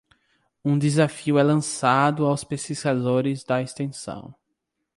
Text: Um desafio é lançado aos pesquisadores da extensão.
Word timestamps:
Um 0.65 0.79
desafio 0.79 1.37
é 1.37 1.43
lançado 1.43 2.25
aos 2.25 2.43
pesquisadores 2.43 3.43
da 3.43 3.61
extensão. 3.61 4.33